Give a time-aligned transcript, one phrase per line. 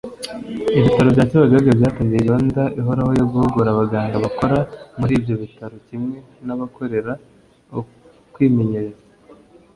[0.77, 4.57] Ibitaro bya Kibagabaga byatangiye gahunda ihoraho yo guhugura abaganga bakora
[4.99, 7.11] muri ibyo bitaro kimwe n’abahakorera
[7.79, 9.03] ukwimenyereza